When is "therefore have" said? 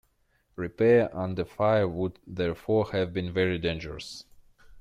2.25-3.13